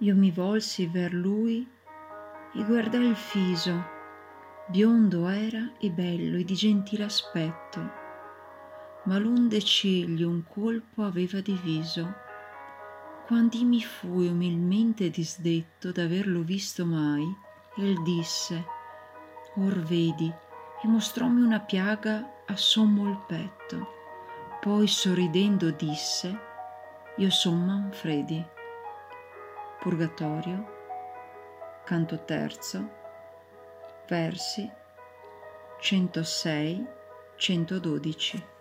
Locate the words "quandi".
13.26-13.64